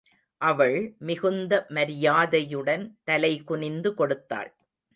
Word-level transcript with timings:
அவள், 0.41 0.95
மிகுந்த 0.99 1.65
மரியாதையுடன் 1.69 2.97
தலை 3.03 3.43
குனிந்து 3.43 3.93
கொடுத்தாள். 3.93 4.51